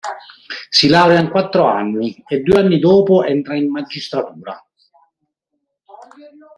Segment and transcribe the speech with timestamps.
[0.71, 4.59] Si laurea in quattro anni e due anni dopo entra in magistratura.